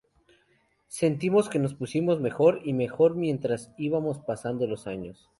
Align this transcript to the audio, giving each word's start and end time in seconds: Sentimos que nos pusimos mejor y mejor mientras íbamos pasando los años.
Sentimos 0.87 1.47
que 1.47 1.59
nos 1.59 1.75
pusimos 1.75 2.19
mejor 2.19 2.61
y 2.63 2.73
mejor 2.73 3.13
mientras 3.15 3.71
íbamos 3.77 4.17
pasando 4.17 4.65
los 4.65 4.87
años. 4.87 5.29